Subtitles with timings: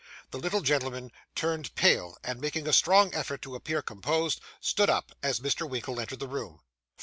[0.31, 5.11] The little gentleman turned pale; and, making a strong effort to appear composed, stood up,
[5.21, 5.69] as Mr.
[5.69, 6.61] Winkle entered the room.